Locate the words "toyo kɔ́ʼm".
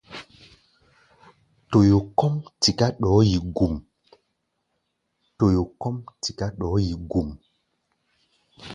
1.71-2.35